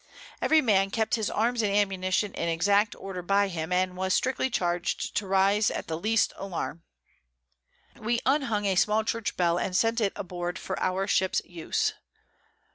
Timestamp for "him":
3.49-3.71